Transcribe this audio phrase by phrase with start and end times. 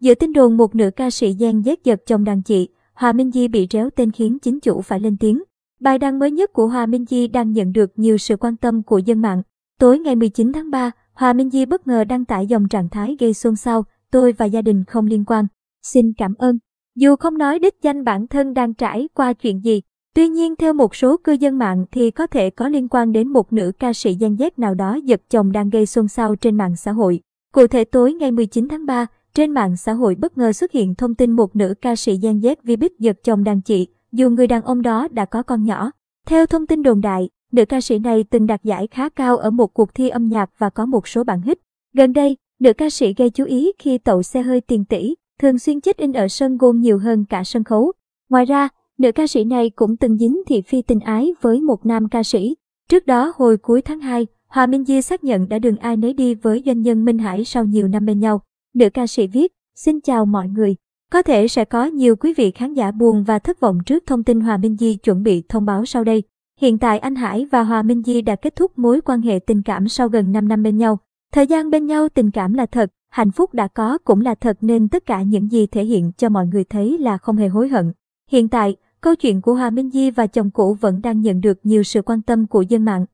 [0.00, 3.30] Giữa tin đồn một nữ ca sĩ gian dết giật chồng đàn chị, Hòa Minh
[3.30, 5.42] Di bị réo tên khiến chính chủ phải lên tiếng.
[5.80, 8.82] Bài đăng mới nhất của Hòa Minh Di đang nhận được nhiều sự quan tâm
[8.82, 9.42] của dân mạng.
[9.78, 13.16] Tối ngày 19 tháng 3, Hòa Minh Di bất ngờ đăng tải dòng trạng thái
[13.20, 15.46] gây xôn xao, tôi và gia đình không liên quan.
[15.82, 16.58] Xin cảm ơn.
[16.96, 19.82] Dù không nói đích danh bản thân đang trải qua chuyện gì,
[20.14, 23.28] tuy nhiên theo một số cư dân mạng thì có thể có liên quan đến
[23.28, 26.56] một nữ ca sĩ gian dét nào đó giật chồng đang gây xôn xao trên
[26.56, 27.20] mạng xã hội.
[27.54, 30.94] Cụ thể tối ngày 19 tháng 3, trên mạng xã hội bất ngờ xuất hiện
[30.94, 34.30] thông tin một nữ ca sĩ gian dét vì bích giật chồng đàn chị, dù
[34.30, 35.90] người đàn ông đó đã có con nhỏ.
[36.26, 39.50] Theo thông tin đồn đại, nữ ca sĩ này từng đạt giải khá cao ở
[39.50, 41.58] một cuộc thi âm nhạc và có một số bản hit.
[41.94, 45.58] Gần đây, nữ ca sĩ gây chú ý khi tậu xe hơi tiền tỷ, thường
[45.58, 47.92] xuyên chết in ở sân gôn nhiều hơn cả sân khấu.
[48.28, 51.86] Ngoài ra, nữ ca sĩ này cũng từng dính thị phi tình ái với một
[51.86, 52.56] nam ca sĩ.
[52.88, 56.12] Trước đó hồi cuối tháng 2, Hòa Minh Di xác nhận đã đường ai nấy
[56.12, 58.40] đi với doanh nhân Minh Hải sau nhiều năm bên nhau.
[58.74, 60.76] Nữ ca sĩ viết, xin chào mọi người.
[61.12, 64.24] Có thể sẽ có nhiều quý vị khán giả buồn và thất vọng trước thông
[64.24, 66.22] tin Hòa Minh Di chuẩn bị thông báo sau đây.
[66.60, 69.62] Hiện tại anh Hải và Hòa Minh Di đã kết thúc mối quan hệ tình
[69.62, 70.98] cảm sau gần 5 năm bên nhau.
[71.32, 74.56] Thời gian bên nhau tình cảm là thật, hạnh phúc đã có cũng là thật
[74.60, 77.68] nên tất cả những gì thể hiện cho mọi người thấy là không hề hối
[77.68, 77.92] hận.
[78.30, 81.58] Hiện tại, câu chuyện của Hòa Minh Di và chồng cũ vẫn đang nhận được
[81.62, 83.06] nhiều sự quan tâm của dân mạng.